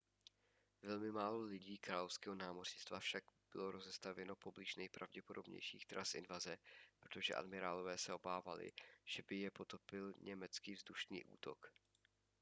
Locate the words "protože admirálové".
6.99-7.97